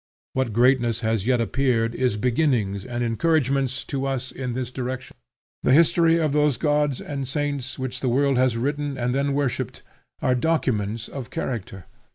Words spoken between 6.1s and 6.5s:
of